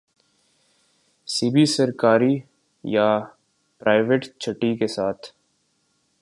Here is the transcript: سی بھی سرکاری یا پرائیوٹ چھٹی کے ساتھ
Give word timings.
سی 1.27 1.49
بھی 1.53 1.65
سرکاری 1.75 2.35
یا 2.83 3.07
پرائیوٹ 3.81 4.25
چھٹی 4.41 4.75
کے 4.77 4.87
ساتھ 4.87 5.27